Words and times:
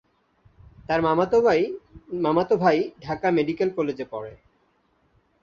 তার 0.87 0.99
মামাতো 2.21 2.55
ভাই 2.59 2.79
ঢাকা 3.01 3.27
মেডিকেল 3.31 3.69
কলেজে 3.77 4.05
পড়ে। 4.11 4.33